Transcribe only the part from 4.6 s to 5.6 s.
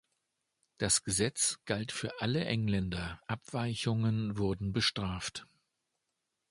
bestraft.